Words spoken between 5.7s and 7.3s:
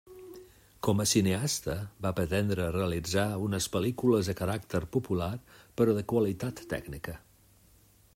però de qualitat tècnica.